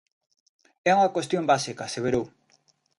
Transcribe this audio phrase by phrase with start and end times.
[0.89, 2.25] É unha cuestión básica, aseverou.